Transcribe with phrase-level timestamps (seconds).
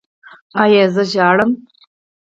[0.61, 1.51] ایا زه ژاړم؟